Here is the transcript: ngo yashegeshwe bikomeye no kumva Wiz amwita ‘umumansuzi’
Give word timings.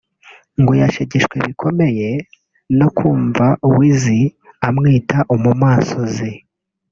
ngo 0.61 0.71
yashegeshwe 0.81 1.35
bikomeye 1.45 2.09
no 2.79 2.87
kumva 2.97 3.45
Wiz 3.75 4.03
amwita 4.67 5.17
‘umumansuzi’ 5.33 6.31